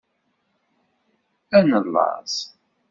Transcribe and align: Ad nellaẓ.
Ad 1.57 1.63
nellaẓ. 1.69 2.35